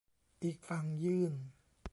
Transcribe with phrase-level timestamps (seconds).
[0.43, 1.33] อีกฝั่งยืน